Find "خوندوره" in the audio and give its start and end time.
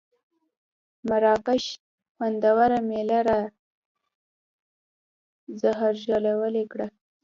2.15-2.79